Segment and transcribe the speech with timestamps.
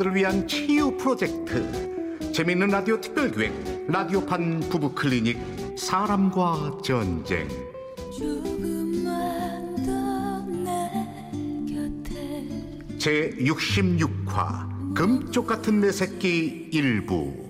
[0.00, 5.38] 부부들을 위한 치유 프로젝트 재미있는 라디오 특별기획 라디오판 부부 클리닉
[5.78, 7.48] 사람과 전쟁
[12.98, 17.48] 제 66화 금쪽 같은 내 새끼 일부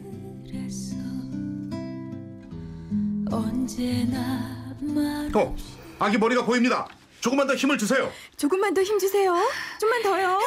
[5.32, 5.56] 어,
[6.00, 6.88] 아기 머리가 보입니다.
[7.20, 8.10] 조금만 더 힘을 주세요.
[8.36, 9.36] 조금만 더 힘 주세요.
[9.78, 10.38] 좀만 더요.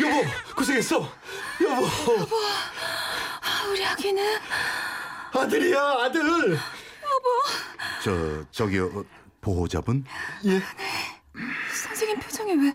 [0.00, 0.22] 여보,
[0.64, 0.96] 고생했어.
[1.62, 1.86] 여보,
[3.42, 4.38] 아, 우리 아기는
[5.32, 6.58] 아들이야, 아들.
[8.02, 9.04] 저 저기요 어,
[9.40, 10.04] 보호자분
[10.44, 10.60] 예,
[11.86, 12.74] 선생님 표정이 왜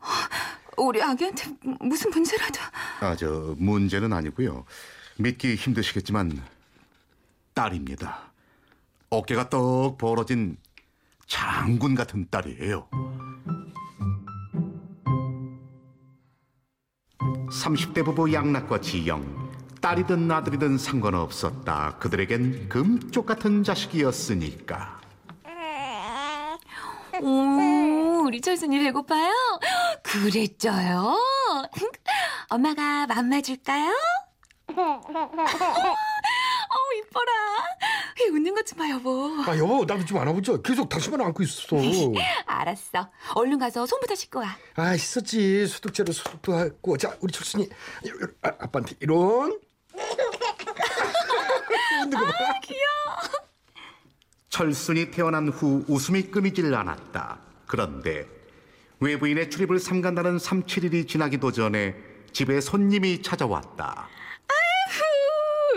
[0.00, 1.50] 어, 우리 아기한테
[1.80, 2.60] 무슨 문제라도
[3.00, 4.64] 아 저 문제는 아니고요.
[5.16, 6.40] 믿기 힘드시겠지만
[7.54, 8.30] 딸입니다.
[9.10, 10.56] 어깨가 떡 벌어진
[11.26, 12.88] 장군 같은 딸이에요.
[17.62, 19.44] 30대 부부 양락과 지영
[19.80, 21.96] 딸이든 아들이든 상관없었다.
[21.98, 25.00] 그들에겐 금쪽 같은 자식이었으니까.
[27.20, 29.30] 오, 우리 철순이 배고파요?
[30.02, 31.16] 그랬죠요?
[32.48, 33.92] 엄마가 맘마 줄까요?
[37.20, 38.24] 어.
[38.24, 39.30] 이 웃는 것 좀 봐, 여보.
[39.46, 40.56] 아 여보, 나도 좀 안아보자.
[40.62, 41.76] 계속 당신만 안고 있었어.
[42.46, 43.10] 알았어.
[43.34, 44.56] 얼른 가서 손부터 씻고 와.
[44.76, 45.66] 아, 있었지.
[45.66, 46.96] 소독제로 소독도 하고.
[46.96, 47.68] 자, 우리 철순이
[48.04, 49.58] 이런, 아, 아빠한테 이런.
[52.10, 52.32] 거 봐.
[54.48, 57.40] 철순이 태어난 후 웃음이 끊이질 않았다.
[57.66, 58.26] 그런데
[59.00, 61.96] 외부인의 출입을 삼간다는 3, 7일이 지나기도 전에
[62.32, 64.08] 집에 손님이 찾아왔다.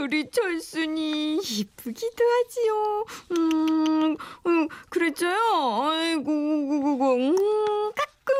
[0.07, 3.05] 우리 철순이 이쁘기도 하지요.
[3.31, 4.15] 음,
[4.47, 5.83] 음 그랬죠요.
[5.83, 7.35] 아이고, 구구구, 음,
[7.93, 8.35] 까꿍.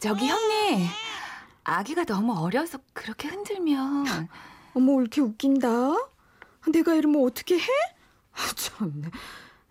[0.00, 0.86] 저기 형님,
[1.64, 4.28] 아기가 너무 어려서 그렇게 흔들면.
[4.74, 5.68] 어머, 왜 이렇게 웃긴다.
[6.70, 7.66] 내가 이러면 어떻게 해?
[8.34, 9.08] 아, 참네.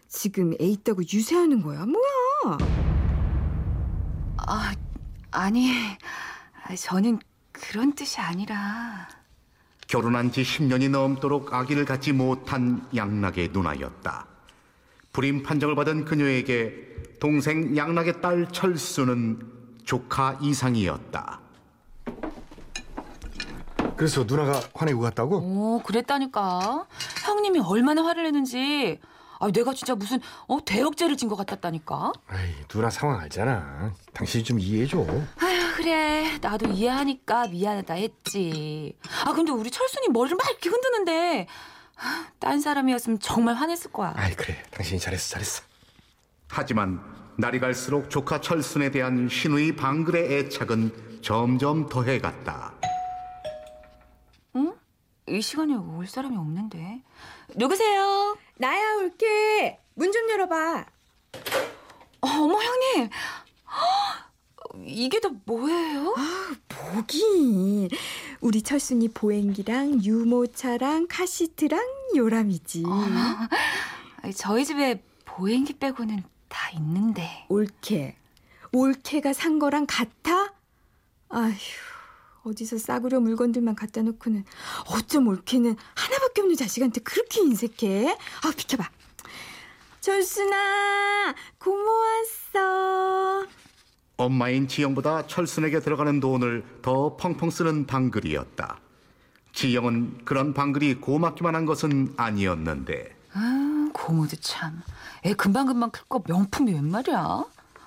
[0.07, 2.57] 지금 애 있다고 유세하는 거야, 뭐야?
[4.37, 4.73] 아,
[5.29, 5.69] 아니,
[6.75, 7.19] 저는
[7.59, 9.07] 그런 뜻이 아니라.
[9.87, 14.27] 결혼한 지 10년이 넘도록 아기를 갖지 못한 양락의 누나였다.
[15.13, 19.39] 불임 판정을 받은 그녀에게 동생 양락의 딸 철수는
[19.85, 21.39] 조카 이상이었다.
[23.95, 25.37] 그래서 누나가 화내고 갔다고?
[25.37, 26.85] 오, 그랬다니까.
[27.25, 28.99] 형님이 얼마나 화를 내는지.
[29.39, 32.13] 아, 내가 진짜 무슨 어 대역죄를 진 것 같았다니까.
[32.27, 33.93] 아이, 누나 상황 알잖아.
[34.13, 34.99] 당신이 좀 이해해줘.
[34.99, 36.37] 아휴, 그래.
[36.41, 38.97] 나도 이해하니까 미안하다 했지.
[39.25, 41.47] 아, 근데 우리 철순이 머리를 막 이렇게 흔드는데
[41.99, 44.13] 아, 딴 사람이었으면 정말 화냈을 거야.
[44.15, 44.61] 아이, 그래.
[44.71, 45.63] 당신이 잘했어, 잘했어.
[46.49, 47.01] 하지만
[47.37, 52.73] 날이 갈수록 조카 철순에 대한 신우의 방글의 애착은 점점 더해갔다.
[55.29, 57.01] 이 시간에 올 사람이 없는데.
[57.57, 58.37] 누구세요?
[58.59, 59.79] 나야 올게.
[59.95, 60.85] 문 좀 열어봐.
[62.21, 63.09] 어, 어머, 형님.
[63.69, 64.31] 헉,
[64.85, 66.15] 이게 다 뭐예요?
[66.67, 67.89] 보기.
[68.41, 71.79] 우리 철순이 보행기랑 유모차랑 카시트랑
[72.15, 72.83] 요람이지.
[74.21, 77.45] 아니, 저희 집에 보행기 빼고는 다 있는데.
[77.49, 78.15] 올케.
[78.71, 80.53] 올케가 산 거랑 같아?
[81.29, 81.53] 아휴.
[82.43, 84.45] 어디서 싸구려 물건들만 갖다 놓고는
[84.91, 88.17] 어쩜 올케는 하나밖에 없는 자식한테 그렇게 인색해?
[88.43, 88.89] 아 비켜봐.
[89.99, 91.83] 철순아 고모
[92.53, 93.45] 왔어.
[94.17, 98.79] 엄마인 지영보다 철순에게 들어가는 돈을 더 펑펑 쓰는 방글이었다.
[99.53, 104.81] 지영은 그런 방글이 고맙기만 한 것은 아니었는데 아, 고모도 참.
[105.25, 107.43] 애 금방금방 클 거 명품이 웬 말이야?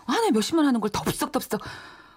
[0.07, 1.61] 하나에 몇십만 하는 걸 덥석덥석.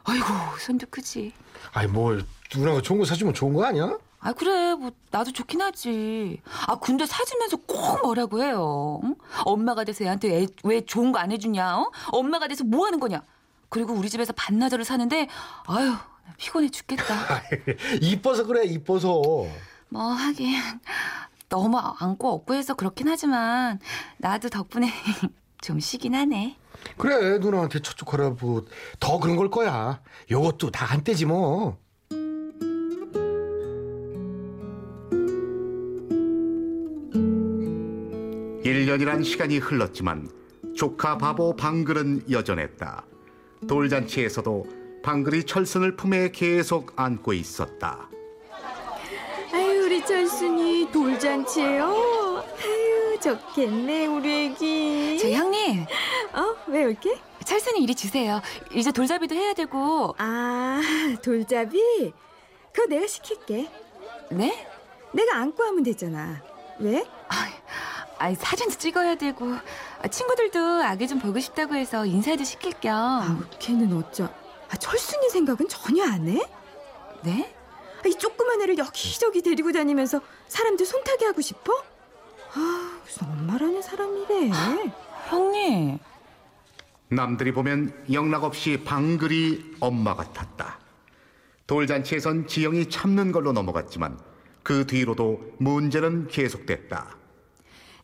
[0.06, 0.26] 아이고,
[0.60, 1.34] 손도 크지.
[1.74, 3.98] 아이, 뭘, 누나가 좋은 거 사주면 좋은 거 아니야?
[4.20, 4.74] 아, 그래.
[4.76, 6.42] 뭐, 나도 좋긴 하지.
[6.68, 9.00] 아, 근데 사주면서 꼭 뭐라고 해요.
[9.04, 9.16] 응?
[9.46, 11.78] 엄마가 돼서 애한테 애, 왜 좋은 거 안 해주냐?
[11.80, 11.92] 어?
[12.12, 13.22] 엄마가 돼서 뭐 하는 거냐?
[13.70, 15.28] 그리고 우리 집에서 반나절을 사는데,
[15.68, 17.42] 아유, 나 피곤해 죽겠다.
[18.02, 19.22] 이뻐서 그래, 이뻐서.
[19.90, 20.56] 뭐, 하긴.
[21.50, 23.80] 너무 안고 업고 해서 그렇긴 하지만,
[24.18, 24.92] 나도 덕분에
[25.64, 26.58] 좀 쉬긴 하네.
[26.98, 28.66] 그래, 누나한테 척척하라, 뭐,
[29.00, 30.02] 더 그런 걸 거야.
[30.30, 31.78] 요것도 다 한때지 뭐.
[38.66, 40.30] 일 년이란 시간이 흘렀지만
[40.76, 43.06] 조카 바보 방글은 여전했다.
[43.68, 44.66] 돌잔치에서도
[45.04, 48.10] 방글이 철순을 품에 계속 안고 있었다.
[49.54, 51.86] 아유 우리 철순이 돌잔치예요.
[51.86, 55.03] 아유 좋겠네 우리 애기.
[55.24, 55.86] 저 형님,
[56.34, 56.56] 어?
[56.68, 57.18] 왜 올게?
[57.46, 58.42] 철순이 이리 주세요.
[58.74, 60.14] 이제 돌잡이도 해야 되고.
[60.18, 60.82] 아,
[61.24, 62.12] 돌잡이?
[62.74, 63.72] 그거 내가 시킬게.
[64.32, 64.68] 네?
[65.14, 66.42] 내가 안고 하면 되잖아.
[66.80, 67.06] 왜?
[68.20, 69.46] 아, 사진도 찍어야 되고.
[70.02, 72.94] 아, 친구들도 아기 좀 보고 싶다고 해서 인사도 시킬 겸.
[72.94, 74.26] 아, 걔는 어쩌?
[74.26, 76.46] 아, 철순이 생각은 전혀 안 해?
[77.22, 77.56] 네?
[78.04, 81.82] 아, 이 조그만 애를 여기저기 데리고 다니면서 사람들 손타게 하고 싶어?
[82.56, 84.52] 아, 무슨 엄마라는 사람이래.
[85.30, 86.00] 형님.
[87.10, 90.80] 남들이 보면 영락없이 방글이 엄마 같았다.
[91.68, 94.20] 돌잔치에선 지영이 참는 걸로 넘어갔지만
[94.64, 97.18] 그 뒤로도 문제는 계속됐다.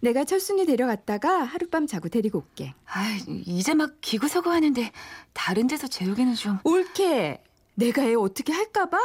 [0.02, 2.74] 내가 철순이 데려갔다가 하룻밤 자고 데리고 올게.
[2.86, 4.92] 아, 이제 막 기구서고 하는데
[5.34, 6.60] 다른 데서 재우기는 좀.
[6.64, 7.44] 옳게.
[7.76, 8.98] 내가 애 어떻게 할까봐?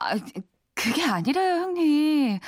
[0.00, 0.16] 아,
[0.78, 2.38] 그게 아니라요, 형님.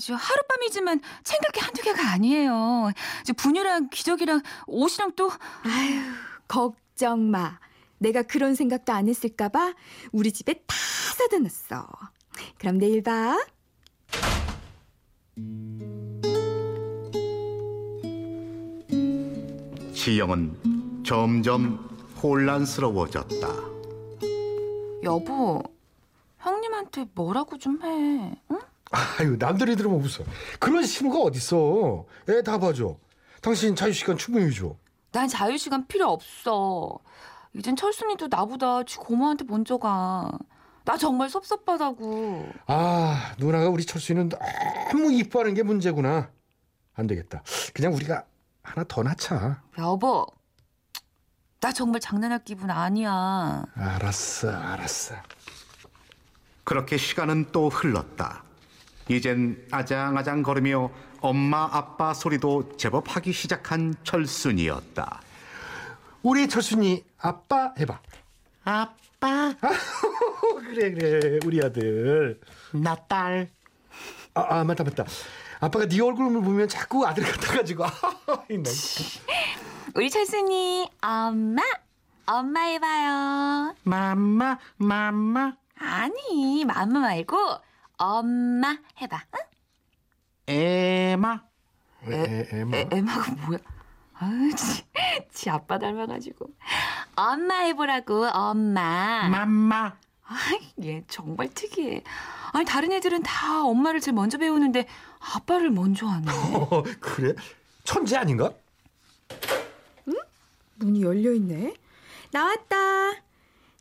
[0.00, 2.92] 저 하룻밤이지만 챙길 게 한두 개가 아니에요.
[3.24, 5.28] 저 분유랑 기저귀랑 옷이랑 또
[5.64, 6.00] 아유,
[6.46, 7.58] 걱정 마.
[7.98, 9.74] 내가 그런 생각도 안 했을까 봐
[10.12, 10.76] 우리 집에 다
[11.18, 11.88] 사다 놨어.
[12.58, 13.36] 그럼 내일 봐.
[19.92, 21.88] 지영은 점점
[22.22, 23.48] 혼란스러워졌다.
[25.02, 25.79] 여보.
[26.40, 28.40] 형님한테 뭐라고 좀 해.
[28.50, 28.58] 응?
[28.90, 30.24] 아유 남들이 들으면 웃어.
[30.58, 32.06] 그런 신호가 어딨어.
[32.28, 32.96] 애 다 봐줘.
[33.40, 34.74] 당신 자유시간 충분히 줘.
[35.12, 36.98] 난 자유시간 필요 없어.
[37.54, 40.30] 이젠 철순이도 나보다 지 고모한테 먼저 가.
[40.84, 42.48] 나 정말 섭섭하다고.
[42.66, 44.30] 아 누나가 우리 철수이는
[44.90, 46.30] 너무 이뻐하는 게 문제구나.
[46.94, 47.42] 안 되겠다.
[47.74, 48.24] 그냥 우리가
[48.62, 49.62] 하나 더 낳자.
[49.78, 50.26] 여보.
[51.60, 53.64] 나 정말 장난할 기분 아니야.
[53.74, 55.14] 알았어 알았어.
[56.70, 58.44] 그렇게 시간은 또 흘렀다.
[59.08, 60.88] 이젠 아장아장 걸으며
[61.20, 65.20] 엄마 아빠 소리도 제법 하기 시작한 철순이었다.
[66.22, 68.00] 우리 철순이 아빠 해봐.
[68.62, 69.52] 아빠,
[70.70, 72.38] 그래 그래 우리 아들.
[72.70, 73.48] 나 딸.
[74.34, 75.04] 아, 아 맞다 맞다.
[75.58, 77.84] 아빠가 네 얼굴을 보면 자꾸 아들 같아가지고.
[79.96, 81.62] 우리 철순이 엄마.
[82.26, 83.74] 엄마 해봐요.
[83.82, 87.36] 맘마, 맘마, 아니, 맘마 말고
[87.96, 89.22] 엄마 해봐.
[89.34, 89.40] 응?
[90.54, 91.42] 에마.
[92.06, 92.76] 애, 애, 애마.
[92.76, 93.58] 에, 에마가 뭐야?
[94.14, 94.84] 아유, 지,
[95.32, 96.50] 지 아빠 닮아가지고.
[97.16, 99.26] 엄마 해보라고, 엄마.
[99.30, 99.96] 맘마.
[100.24, 102.04] 아이, 얘 정말 특이해.
[102.52, 104.86] 아니, 다른 애들은 다 엄마를 제일 먼저 배우는데
[105.34, 106.30] 아빠를 먼저 하네.
[106.30, 107.34] 어, 그래?
[107.84, 108.52] 천재 아닌가?
[110.76, 111.74] 문이 열려 있네.
[112.32, 112.76] 나왔다.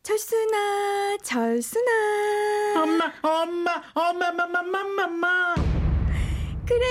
[0.04, 2.82] 철순아, 철순아.
[2.84, 5.56] 엄마, 엄마, 엄마, 맘마, 맘마, 맘마.
[6.66, 6.86] 그래,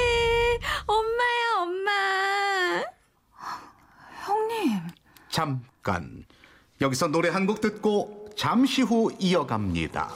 [0.87, 2.84] 엄마야, 엄마.
[4.25, 4.81] 형님.
[5.31, 6.25] 잠깐.
[6.81, 10.12] 여기서 노래 한 곡 듣고 잠시 후 이어갑니다.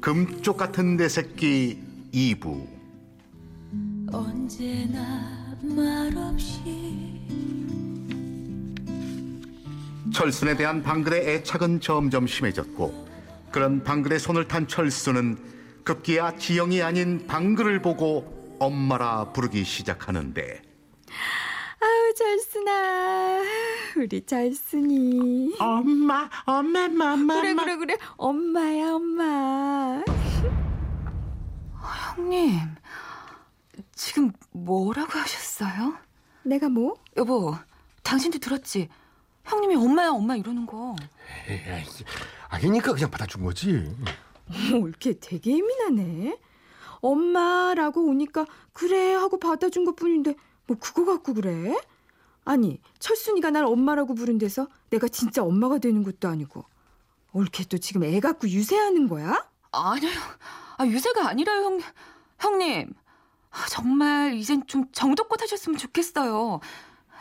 [0.00, 2.66] 금쪽 같은 내 새끼 2부.
[4.12, 6.62] 언제나 말없이
[10.12, 13.06] 철순에 대한 방글의 애착은 점점 심해졌고
[13.50, 15.36] 그런 방글의 손을 탄 철수는
[15.84, 20.62] 급기야 지영이 아닌 방글을 보고 엄마라 부르기 시작하는데
[22.18, 23.42] 철순아.
[23.96, 25.54] 우리 철순이.
[25.60, 27.96] 엄마 엄마 맘마 그래, 그래, 그래.
[28.16, 30.02] 엄마야, 엄마.
[32.16, 32.58] 형님
[33.94, 35.94] 지금 뭐라고 하셨어요?
[36.42, 36.94] 내가 뭐?
[37.16, 37.54] 여보
[38.02, 38.88] 당신도 들었지?
[39.44, 40.96] 형님이 엄마야 엄마 이러는 거
[41.48, 41.84] 에이,
[42.50, 43.94] 아기니까 그냥 받아준 거지.
[44.72, 46.36] 어머, 이렇게 되게 예민하네.
[47.00, 50.34] 엄마라고 오니까 그래 하고 받아준 것 뿐인데
[50.66, 51.76] 뭐 그거 갖고 그래?
[52.48, 56.64] 아니 철순이가 날 엄마라고 부른 데서 내가 진짜 엄마가 되는 것도 아니고
[57.34, 59.46] 옳게 또 지금 애 갖고 유세하는 거야?
[59.70, 60.10] 아니요
[60.78, 61.80] 아, 유세가 아니라요 형,
[62.38, 62.94] 형님
[63.50, 66.60] 아, 정말 이젠 좀 정도껏 하셨으면 좋겠어요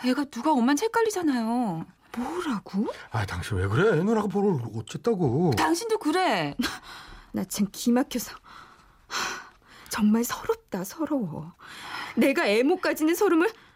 [0.06, 1.86] 애가 누가 엄마인지 헷갈리잖아요
[2.18, 2.88] 뭐라고?
[3.12, 4.02] 아 당신 왜 그래?
[4.02, 5.52] 누나가 뭘 어쨌다고?
[5.58, 6.56] 당신도 그래
[7.34, 8.32] 나참 기막혀서
[9.08, 9.48] 하,
[9.90, 11.54] 정말 서럽다 서러워.
[12.16, 13.67] 내가 애못 가지는 서름을 하,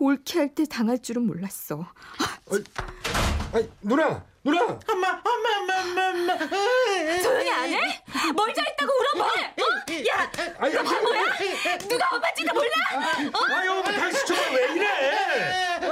[0.00, 1.86] 옳게 할 때 당할 줄은 몰랐어.
[3.52, 4.62] 아이, 누나, 누나.
[4.62, 5.20] 엄마, 엄마,
[5.58, 6.38] 엄마, 엄마, 엄마.
[7.22, 8.02] 조용히 안 해?
[8.34, 9.26] 뭘 잘했다고 울어봐.
[9.26, 9.32] 어?
[10.08, 11.22] 야, 아이, 너 바보야?
[11.88, 12.70] 누가 엄마인지도 몰라?
[12.92, 14.86] 아, 여보, 당신 정말 왜 이래?
[15.82, 15.88] 아.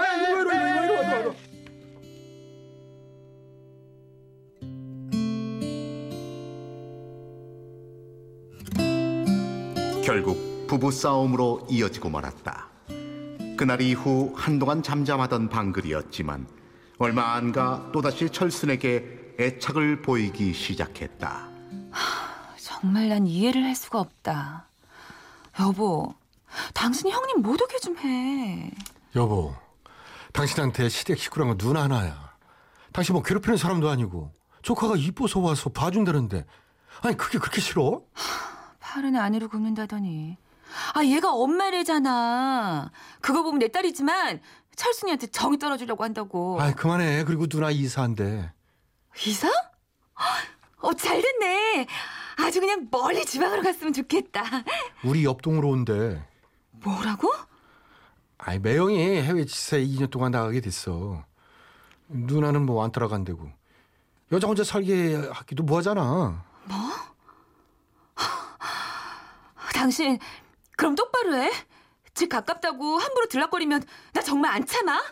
[10.05, 12.66] 결국 부부 싸움으로 이어지고 말았다.
[13.57, 16.47] 그날 이후 한동안 잠잠하던 방글이었지만
[16.99, 21.49] 얼마 안 가 또다시 철순에게 애착을 보이기 시작했다.
[22.59, 24.67] 정말 난 이해를 할 수가 없다.
[25.61, 26.15] 여보,
[26.75, 28.71] 당신이 형님 못 오게 좀 해.
[29.15, 29.55] 여보,
[30.33, 32.35] 당신한테 시댁 식구란 건 누나 하나야.
[32.93, 34.33] 당신 뭐 괴롭히는 사람도 아니고
[34.63, 36.45] 조카가 이뻐서 와서 봐준다는데
[37.03, 38.03] 아니 그게 그렇게 싫어?
[38.81, 40.37] 팔은 안으로 굽는다더니.
[40.95, 42.91] 아, 얘가 엄마래잖아.
[43.21, 44.41] 그거 보면 내 딸이지만
[44.75, 46.61] 철순이한테 정이 떨어지려고 한다고.
[46.61, 47.25] 아이 그만해.
[47.25, 48.53] 그리고 누나 이사한대.
[49.27, 49.49] 이사?
[50.81, 51.87] 어, 잘 됐네.
[52.39, 54.43] 아주 그냥 멀리 지방으로 갔으면 좋겠다.
[55.05, 56.23] 우리 옆동으로 온대.
[56.71, 57.33] 뭐라고?
[58.39, 61.25] 아이 매형이 해외 지사에 2년 동안 나가게 됐어.
[62.09, 63.51] 누나는 뭐 안 따라간대고.
[64.33, 66.45] 여자 혼자 살게 하기도 뭐하잖아.
[69.75, 70.19] 당신
[70.77, 71.51] 그럼 똑바로 해.
[72.15, 75.03] 집 가깝다고 함부로 들락거리면 나 정말 안 참아.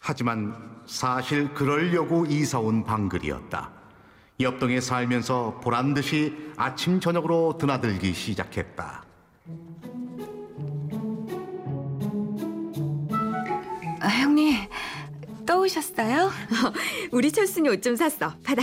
[0.00, 3.70] 하지만 사실 그러려고 이사 온 방글이었다.
[4.40, 9.04] 옆동에 살면서 보란 듯이 아침 저녁으로 드나들기 시작했다.
[14.00, 14.54] 아, 형님
[15.46, 16.30] 또 오셨어요?
[17.12, 18.34] 우리 철순이 옷 좀 샀어.
[18.42, 18.62] 받아.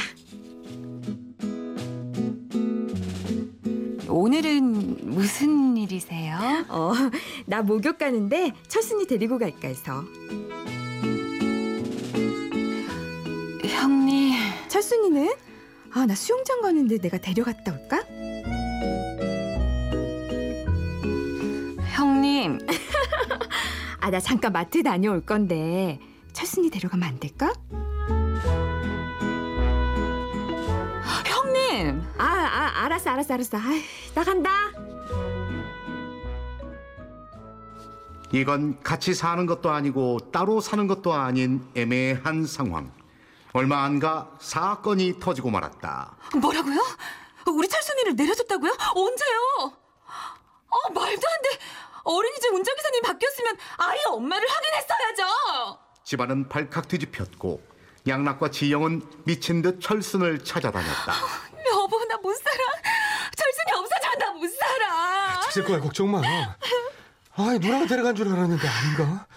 [7.49, 10.03] 나 목욕 가는데 철순이 데리고 갈까 해서.
[13.63, 14.33] 형님
[14.67, 15.33] 철순이는?
[15.93, 18.03] 아, 나 수영장 가는데 내가 데려갔다 올까?
[21.95, 22.59] 형님
[24.01, 26.01] 아, 나 잠깐 마트 다녀올 건데
[26.33, 27.53] 철순이 데려가면 안 될까?
[31.25, 33.57] 형님 아, 아, 알았어, 알았어, 알았어.
[33.57, 33.81] 아이,
[34.13, 34.76] 나 간다.
[38.33, 42.91] 이건 같이 사는 것도 아니고 따로 사는 것도 아닌 애매한 상황.
[43.53, 46.15] 얼마 안 가 사건이 터지고 말았다.
[46.39, 46.79] 뭐라고요?
[47.47, 48.71] 우리 철순이를 내려줬다고요?
[48.95, 49.73] 언제요?
[50.69, 51.59] 어 말도 안 돼.
[52.03, 55.79] 어린이집 운전기사님 바뀌었으면 아예 엄마를 확인했어야죠.
[56.03, 57.61] 집안은 발칵 뒤집혔고
[58.07, 61.13] 양락과 지영은 미친 듯 철순을 찾아다녔다.
[61.71, 62.57] 여보 나 못 살아.
[63.35, 65.41] 철순이 없어지면 나 못 살아.
[65.49, 66.21] 있을 거야 걱정 마.
[67.37, 69.27] 아이 누나가 데려간 줄 알았는데 아닌가?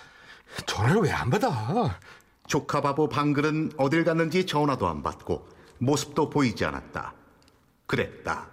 [0.66, 1.98] 전화를 왜 안 받아?
[2.46, 7.14] 조카 바보 방글은 어딜 갔는지 전화도 안 받고 모습도 보이지 않았다.
[7.86, 8.48] 그랬다.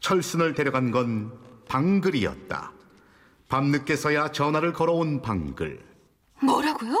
[0.00, 1.32] 철순을 데려간 건
[1.68, 2.72] 방글이었다.
[3.48, 5.80] 밤늦게서야 전화를 걸어온 방글.
[6.42, 6.92] 뭐라고요?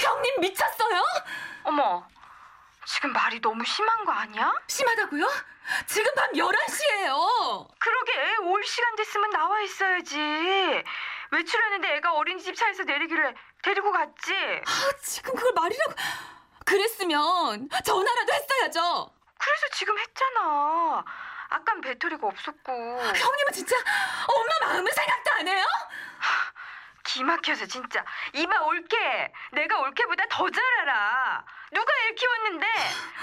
[0.00, 1.02] 형님 미쳤어요?
[1.64, 2.04] 어머,
[2.84, 4.52] 지금 말이 너무 심한 거 아니야?
[4.66, 5.26] 심하다고요?
[5.86, 7.68] 지금 밤 11시예요.
[7.78, 10.18] 그러게 올 시간 됐으면 나와 있어야지.
[11.30, 14.34] 외출하는데 애가 어린이집 차에서 내리길래 데리고 갔지.
[14.34, 15.92] 아, 지금 그걸 말이라고.
[16.64, 19.12] 그랬으면 전화라도 했어야죠.
[19.38, 21.04] 그래서 지금 했잖아.
[21.48, 23.76] 아깐 배터리가 없었고 형님은 진짜
[24.26, 25.64] 엄마 마음을 생각도 안 해요?
[27.04, 28.04] 기 막혀서 진짜
[28.34, 28.96] 이봐 올케
[29.52, 31.44] 내가 올케보다 더 잘 알아.
[31.72, 32.66] 누가 애 키웠는데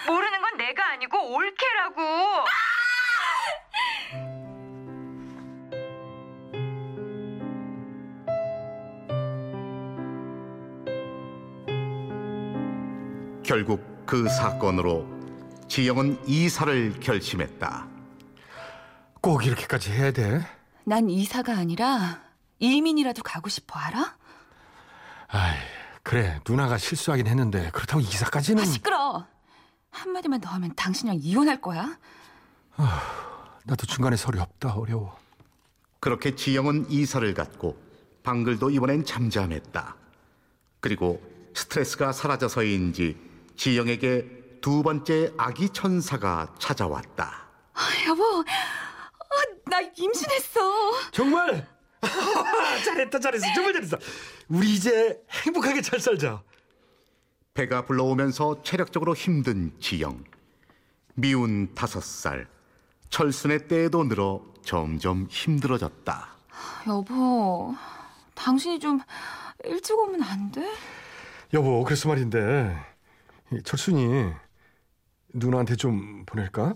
[0.08, 2.46] 모르는 건 내가 아니고 올케라고.
[13.44, 15.08] 결국 그 사건으로
[15.68, 17.88] 지영은 이사를 결심했다.
[19.22, 20.42] 꼭 이렇게까지 해야 돼?
[20.86, 22.22] 난 이사가 아니라
[22.60, 24.18] 이민이라도 가고 싶어 알아?
[25.30, 25.58] 아이
[26.04, 29.28] 그래 누나가 실수하긴 했는데 그렇다고 이사까지는 아, 시끄러.
[29.92, 31.98] 한마디만 더 하면 당신이랑 이혼할 거야.
[33.66, 35.18] 나도 중간에 설이 없다 어려워.
[36.00, 37.78] 그렇게 지영은 이사를 갔고
[38.24, 39.96] 방글도 이번엔 잠잠했다.
[40.80, 41.22] 그리고
[41.54, 43.18] 스트레스가 사라져서인지
[43.58, 47.48] 지영에게 두 번째 아기 천사가 찾아왔다.
[47.74, 50.60] 아, 여보, 아, 나 임신했어.
[51.12, 51.68] 정말
[52.86, 53.98] 잘했다 잘했어 정말 잘했어.
[54.48, 56.42] 우리 이제 행복하게 잘 살자.
[57.54, 60.24] 배가 불러오면서 체력적으로 힘든 지영.
[61.16, 62.48] 미운 다섯 살.
[63.10, 66.28] 철순의 때도 늘어 점점 힘들어졌다.
[66.88, 67.76] 여보,
[68.36, 69.00] 당신이 좀
[69.66, 70.66] 일찍 오면 안 돼?
[71.54, 72.78] 여보 그래서 말인데
[73.52, 74.32] 이 철순이
[75.34, 76.76] 누나한테 좀 보낼까?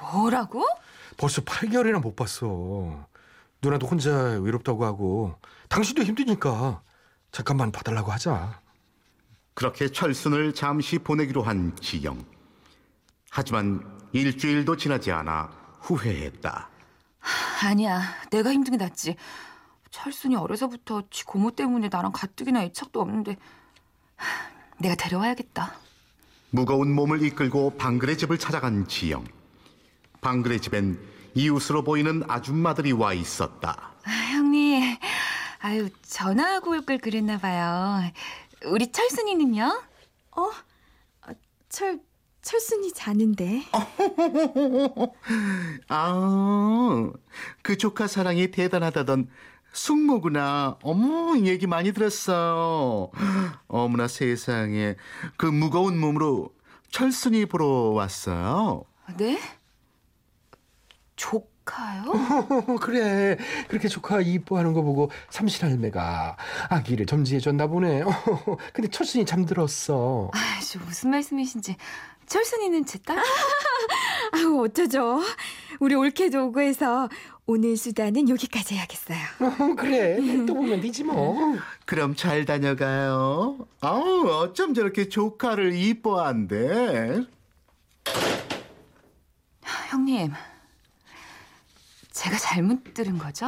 [0.00, 0.64] 뭐라고?
[1.16, 3.06] 벌써 8개월이나 못 봤어.
[3.62, 5.38] 누나도 혼자 외롭다고 하고
[5.68, 6.82] 당신도 힘드니까
[7.32, 8.60] 잠깐만 봐달라고 하자.
[9.54, 12.24] 그렇게 철순을 잠시 보내기로 한 지영.
[13.30, 15.50] 하지만 일주일도 지나지 않아
[15.80, 16.70] 후회했다.
[17.64, 18.00] 아니야.
[18.30, 19.16] 내가 힘든 게 낫지.
[19.90, 23.36] 철순이 어려서부터 지 고모 때문에 나랑 가뜩이나 애착도 없는데
[24.16, 25.74] 하, 내가 데려와야겠다.
[26.50, 29.24] 무거운 몸을 이끌고 방글의 집을 찾아간 지영.
[30.20, 30.98] 방글의 집엔
[31.38, 33.92] 이웃으로 보이는 아줌마들이 와 있었다.
[34.04, 34.96] 아, 형님,
[35.60, 38.02] 아유 전화하고 올 걸 그랬나 봐요.
[38.66, 39.82] 우리 철순이는요?
[41.68, 42.00] 철
[42.42, 43.62] 철순이 자는데.
[45.88, 47.10] 아,
[47.62, 49.28] 그 조카 사랑이 대단하다던
[49.72, 50.78] 숙모구나.
[50.82, 53.10] 어머, 얘기 많이 들었어.
[53.68, 54.96] 어머나 세상에.
[55.36, 56.50] 그 무거운 몸으로
[56.90, 58.84] 철순이 보러 왔어요.
[59.18, 59.38] 네?
[61.68, 62.02] 조카요?
[62.06, 63.36] 어, 그래.
[63.68, 66.36] 그렇게 조카 이뻐하는 거 보고 삼신할매가
[66.70, 68.02] 아기를 점지해줬나 보네.
[68.02, 68.10] 어,
[68.72, 70.30] 근데 철순이 잠들었어.
[70.32, 71.76] 아, 저 무슨 말씀이신지.
[72.26, 73.18] 철순이는 제 딸?
[74.32, 75.20] 아우 어쩌죠?
[75.80, 77.08] 우리 올케도 오고 해서
[77.46, 79.18] 오늘 수다는 여기까지 해야겠어요.
[79.40, 80.16] 어, 그래.
[80.46, 81.56] 또 보면 되지 뭐.
[81.86, 83.66] 그럼 잘 다녀가요.
[83.80, 87.22] 아우, 어쩜 저렇게 조카를 이뻐한대?
[89.88, 90.32] 형님,
[92.18, 93.46] 제가 잘못 들은 거죠?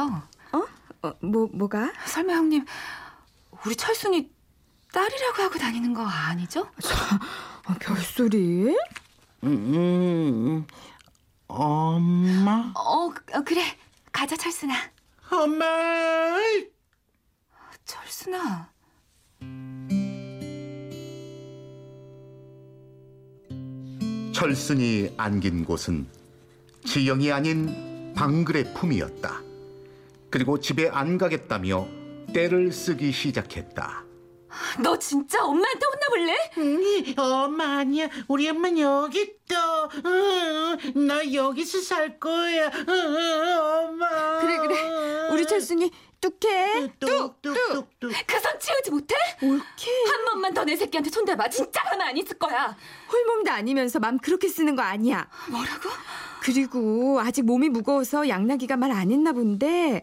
[1.03, 1.91] 어, 뭐 뭐가?
[2.05, 2.65] 설마 형님,
[3.65, 4.31] 우리 철순이
[4.93, 6.61] 딸이라고 하고 다니는 거 아니죠?
[6.61, 8.73] 어, 별소리?
[9.43, 10.67] 음, 음,
[11.47, 12.71] 엄마?
[12.75, 13.61] 어, 그- 어, 그래.
[14.13, 14.73] 가자, 철순아.
[15.31, 15.65] 엄마.
[17.83, 18.71] 철순아.
[24.33, 26.07] 철순이 안긴 곳은
[26.85, 29.41] 지영이 아닌 방글의 품이었다.
[30.29, 31.87] 그리고 집에 안 가겠다며
[32.33, 34.05] 때를 쓰기 시작했다.
[34.83, 36.51] 너 진짜 엄마한테 혼나볼래?
[36.57, 38.09] 응, 엄마 아니야.
[38.27, 39.89] 우리 엄마 여기 있다.
[40.05, 42.69] 응, 나 여기서 살 거야.
[42.87, 44.39] 응, 엄마.
[44.41, 45.29] 그래 그래.
[45.31, 46.91] 우리 철순이 뚝해.
[46.99, 47.87] 뚝뚝뚝뚝.
[48.27, 49.15] 그손 치우지 못해?
[49.41, 49.91] 올케.
[50.11, 51.49] 한 번만 더 내 새끼한테 손대봐.
[51.49, 52.75] 진짜 가만 안 있을 거야.
[53.11, 55.27] 홀몸도 아니면서 맘 그렇게 쓰는 거 아니야.
[55.49, 55.89] 뭐라고?
[56.41, 60.01] 그리고 아직 몸이 무거워서 양나기가 말 안 했나 본데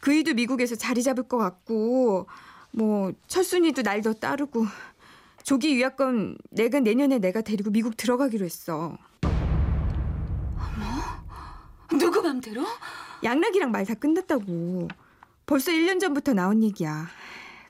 [0.00, 2.26] 그이도 미국에서 자리 잡을 것 같고
[2.72, 4.66] 뭐 철순이도 날 더 따르고
[5.42, 8.96] 조기 유학권 내가 내년에 내가 데리고 미국 들어가기로 했어.
[11.90, 12.64] 누구 맘대로?
[13.24, 14.88] 양락이랑 말 다 끝났다고.
[15.46, 17.06] 벌써 1년 전부터 나온 얘기야.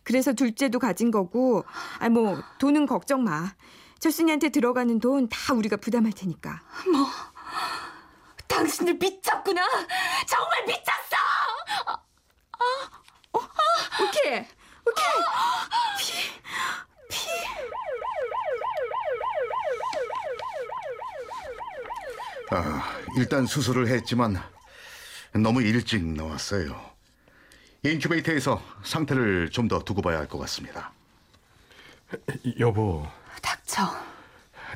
[0.02, 1.64] 그래서 둘째도 가진 거고,
[2.00, 3.52] 아, 뭐, 돈은 걱정 마.
[4.00, 6.60] 철순이한테 들어가는 돈 다 우리가 부담할 테니까.
[8.58, 9.62] 당신들 미쳤구나.
[10.26, 11.16] 정말 미쳤어.
[14.02, 14.44] 오케이!
[14.84, 15.14] 오케이!
[22.50, 22.82] 아,
[23.16, 24.40] 일단 수술을 했지만
[25.34, 26.80] 너무 일찍 나왔어요.
[27.84, 30.92] 인큐베이터에서 상태를 좀 더 두고 봐야 할 것 같습니다.
[32.58, 33.06] 여보,
[33.42, 33.82] 닥쳐.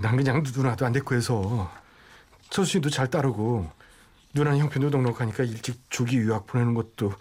[0.01, 1.73] 난 그냥 누나도 안 됐고 해서
[2.53, 3.67] 철순이도 잘 따르고
[4.35, 7.13] 누나는 형편도 넉넉하니까 일찍 조기 유학 보내는 것도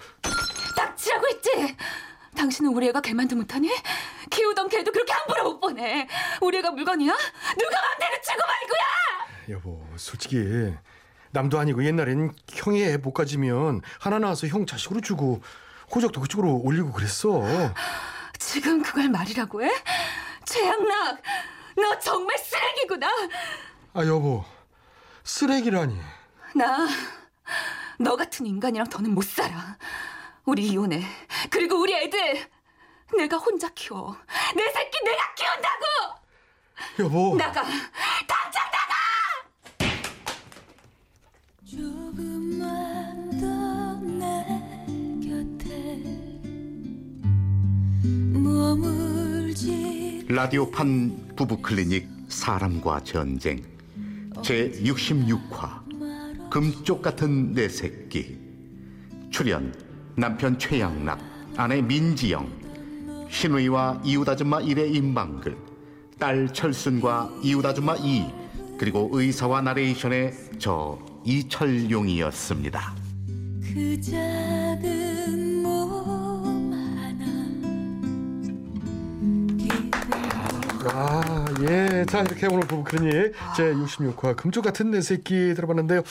[0.76, 1.76] 닥치라고 했지.
[2.36, 3.70] 당신은 우리 애가 개만도 못하니?
[4.30, 6.08] 키우던 개도 그렇게 함부로 못 보내.
[6.42, 7.12] 우리 애가 물건이야?
[7.14, 9.56] 누가 맘대로 치고 말고야.
[9.56, 10.74] 여보, 솔직히
[11.32, 15.42] 남도 아니고 옛날엔 형이 애 못 가지면 하나 낳아서 형 자식으로 주고
[15.96, 17.42] 호적도 그쪽으로 올리고 그랬어.
[18.38, 19.72] 지금 그걸 말이라고 해?
[20.46, 21.22] 최양락,
[21.78, 23.08] 너 정말 쓰레기구나.
[23.94, 24.44] 아 여보,
[25.24, 25.98] 쓰레기라니.
[26.56, 26.88] 나,
[28.00, 29.78] 너 같은 인간이랑 더는 못 살아.
[30.46, 31.04] 우리 이혼해.
[31.50, 32.50] 그리고 우리 애들,
[33.18, 34.16] 내가 혼자 키워.
[34.56, 35.86] 내 새끼 내가 키운다고!
[37.00, 37.36] 여보.
[37.38, 37.62] 나가!
[37.64, 38.96] 당장 나가!
[41.70, 44.46] 조금만 더내
[45.24, 46.02] 곁에
[48.34, 53.64] 머물지 라디오판 부부클리닉 사람과 전쟁
[54.42, 58.38] 제 66화 금쪽 같은 내 새끼
[59.30, 59.74] 출연
[60.16, 61.20] 남편 최양락
[61.56, 65.56] 아내 민지영 신우이와 이웃아줌마 일의 임방글
[66.20, 68.26] 딸 철순과 이웃아줌마 이
[68.78, 72.96] 그리고 의사와 나레이션의 저 이철용이었습니다.
[81.70, 82.06] 예.
[82.10, 86.02] 자, 이렇게 오늘 부부 클리닉 제 66화 금쪽 같은 내 새끼 들어봤는데요.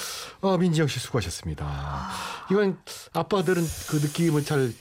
[0.42, 2.08] 어, 민지영 씨 수고하셨습니다.
[2.50, 2.78] 이건
[3.12, 4.72] 아빠들은 그 느낌을 잘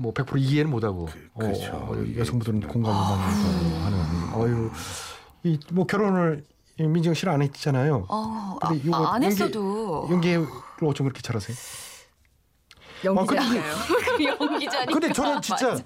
[0.00, 1.08] 뭐 100% 이해는 못하고
[1.38, 1.70] 그 렇죠.
[1.74, 4.70] 어, 여성분들은 공감을 많이 하는 어유
[5.44, 6.44] 이 뭐 결혼을
[6.80, 8.04] 이 민지영 씨는 안 했잖아요.
[8.08, 10.44] 어, 근데 아, 이거 안 연기- 했어도 연기를
[10.82, 11.56] 어쩜 그렇게 잘하세요?
[13.04, 13.40] 연기자.
[13.40, 14.92] 아, 근데 연기자니까.
[14.92, 15.78] 근데 저는 진짜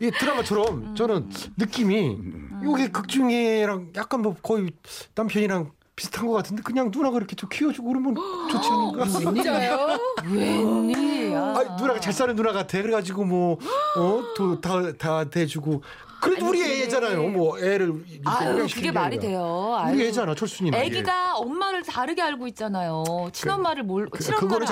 [0.00, 2.16] 이 드라마처럼 저는 느낌이
[2.62, 4.70] 요게 극중이랑 약간 뭐 거의
[5.14, 8.14] 남편이랑 비슷한 것 같은데 그냥 누나가 이렇게 좀 키워주고 그러면
[8.50, 9.06] 좋지 않을까?
[9.06, 9.98] 진짜요?
[10.30, 11.40] 웬일이야.
[11.40, 12.80] 아, 누나가 잘 사는 누나 같아.
[12.80, 13.58] 그래가지고 뭐,
[13.96, 15.82] 뭐어또다다 대주고.
[16.20, 17.28] 그래도 우리 애잖아요.
[17.28, 19.18] 뭐 애를 이렇게 아유, 그게 게 말이.
[19.18, 19.76] 돼요.
[19.90, 20.08] 우리 아유.
[20.08, 20.78] 애잖아 철순이는.
[20.78, 23.04] 애기가 엄마를 다르게 알고 있잖아요.
[23.32, 24.66] 친엄마를 몰 그- 친엄마를 그거는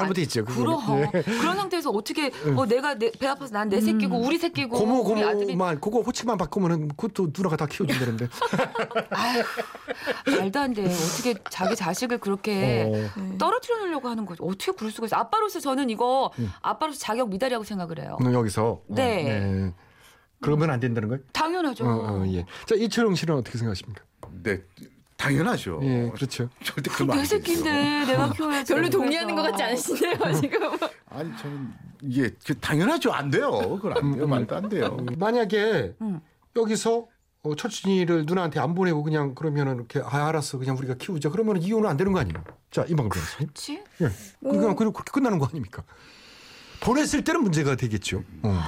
[0.44, 0.76] 그거는.
[0.84, 1.22] 그럼 예.
[1.22, 5.22] 그런 상태에서 어떻게 어, 내가 내, 배 아파서 난 내 새끼고 우리 새끼고 고모 우리
[5.22, 8.28] 고모만 그거 호치만 바꾸면은 그것도 누나가 다 키워준다는데.
[9.10, 9.42] 아유
[10.38, 10.84] 말도 안 돼.
[10.84, 13.36] 어떻게 자기 자식을 그렇게 어.
[13.38, 14.44] 떨어뜨려 놓으려고 하는 거죠.
[14.44, 15.16] 어떻게 그럴 수가 있어?
[15.16, 16.30] 아빠로서 저는 이거
[16.62, 18.16] 아빠로서 자격 미달이라고 생각을 해요.
[18.20, 18.64] 음, 여기서.
[18.66, 19.72] 어, 네.
[20.40, 21.22] 그러면 안 된다는 거예요?
[21.32, 21.84] 당연하죠.
[21.84, 22.44] 어, 어, 예.
[22.66, 24.02] 자 이철용 씨는 어떻게 생각하십니까?
[24.42, 24.62] 네,
[25.16, 25.80] 당연하죠.
[25.82, 26.48] 예, 그렇죠.
[26.62, 27.36] 절대 그러면 내안 되죠.
[27.36, 28.72] 새끼인데 내가 키워야지.
[28.74, 29.42] 별로 동의하는 것.
[29.42, 30.76] 같지 않으시네요 지금.
[31.08, 31.72] 아니 저는
[32.02, 33.12] 이게 그 당연하죠.
[33.12, 33.50] 안 돼요.
[33.80, 34.26] 그건 안 돼요.
[34.26, 34.96] 말도 안 돼요.
[35.18, 36.20] 만약에 음.
[36.54, 37.06] 여기서
[37.42, 41.88] 어, 철순이를 누나한테 안 보내고 그냥 그러면은 이렇게 아 알았어 그냥 우리가 키우자 그러면 이혼은
[41.88, 42.42] 안 되는 거 아니에요?
[42.70, 43.46] 자 이방금 변호사님.
[43.48, 43.82] 그렇지?
[44.02, 44.08] 예.
[44.40, 45.82] 그냥 그냥 그렇게 끝나는 거 아닙니까?
[46.80, 48.22] 보냈을 때는 문제가 되겠죠.
[48.42, 48.60] 어.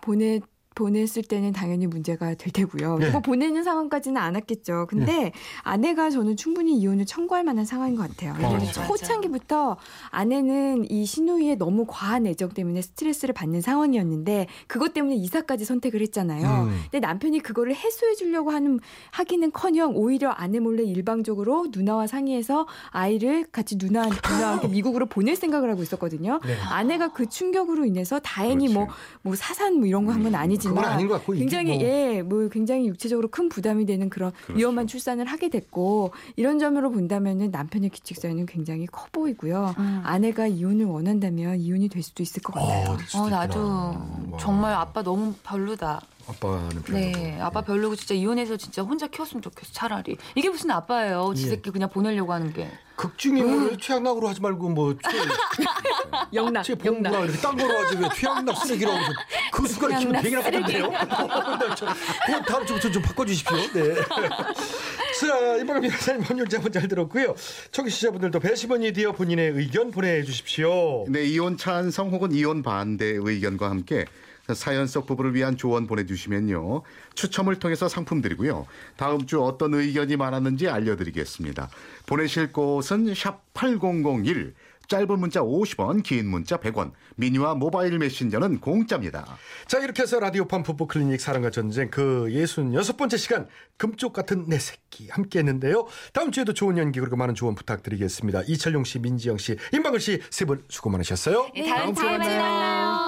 [0.00, 0.40] 보내
[0.78, 2.98] 보냈을 때는 당연히 문제가 될 테고요.
[3.02, 3.10] 예.
[3.10, 4.86] 뭐 보내는 상황까지는 않았겠죠.
[4.88, 8.34] 근데 아내가 저는 충분히 이혼을 청구할 만한 상황인 것 같아요.
[8.38, 8.86] 왜냐하면 맞아.
[8.86, 9.76] 초창기부터
[10.10, 16.64] 아내는 이 신우이의 너무 과한 애정 때문에 스트레스를 받는 상황이었는데 그것 때문에 이사까지 선택을 했잖아요.
[16.68, 16.78] 음.
[16.90, 18.78] 근데 남편이 그거를 해소해 주려고 하는
[19.10, 25.82] 하기는커녕 오히려 아내 몰래 일방적으로 누나와 상의해서 아이를 같이 누나 함께 미국으로 보낼 생각을 하고
[25.82, 26.40] 있었거든요.
[26.46, 26.54] 네.
[26.70, 29.00] 아내가 그 충격으로 인해서 다행히 뭐 그렇지.
[29.22, 31.86] 뭐 사산 뭐 이런 거 한 건 아니지만 그건 아닌 것 같고 이게 굉장히 뭐-
[31.86, 34.58] 예, 뭐 굉장히 육체적으로 큰 부담이 되는 그런 그렇죠.
[34.58, 39.74] 위험한 출산을 하게 됐고 이런 점으로 본다면은 남편의 규칙 사유는 굉장히 커 보이고요.
[39.78, 40.00] 음.
[40.04, 42.90] 아내가 이혼을 원한다면 이혼이 될 수도 있을 것 같아요.
[42.92, 43.60] 어, 될 수도 어 나도.
[43.60, 44.38] 와.
[44.38, 46.00] 정말 아빠 너무 별로다.
[46.28, 46.98] 아빠는 별로.
[46.98, 50.16] 네, 아빠 별로고 진짜 이혼해서 진짜 혼자 키웠으면 좋겠어 차라리.
[50.34, 51.32] 이게 무슨 아빠예요?
[51.34, 51.50] 지 예.
[51.50, 52.70] 새끼 그냥 보내려고 하는 게.
[52.96, 53.60] 극중에 음.
[53.60, 54.94] 뭐 최악락으로 하지 말고 뭐
[56.34, 59.12] 영락, 최 봉구나 이렇게 딴 거로 하지 왜 최악락 쓰레기라고 해서
[59.52, 60.90] 그 숟가락 치면 되게 나쁘던데요?
[62.26, 63.56] 그 다음 주부터 좀 바꿔주십시오.
[63.72, 63.94] 네.
[65.20, 67.34] 자, 이방금 변호사님 한번 잘 들었고요.
[67.70, 71.06] 청취자분들도 배심원이 되어 본인의 의견 보내주십시오.
[71.08, 74.06] 네, 이혼 찬성 혹은 이혼 반대 의견과 함께
[74.54, 76.82] 사연 속 부부를 위한 조언 보내주시면요.
[77.14, 78.66] 추첨을 통해서 상품 드리고요.
[78.96, 81.68] 다음 주 어떤 의견이 많았는지 알려드리겠습니다.
[82.06, 84.54] 보내실 곳은 샵 8001,
[84.88, 89.36] 짧은 문자 50원, 긴 문자 100원, 미니와 모바일 메신저는 공짜입니다.
[89.66, 95.08] 자, 이렇게 해서 라디오판 부부 클리닉 사랑과 전쟁 그 66번째 시간 금쪽 같은 내 새끼
[95.10, 95.86] 함께 했는데요.
[96.14, 98.44] 다음 주에도 좋은 연기 그리고 많은 조언 부탁드리겠습니다.
[98.46, 101.48] 이철용 씨, 민지영 씨, 임방글 씨 세 분 수고 많으셨어요.
[101.68, 103.07] 다음 주에 만나요.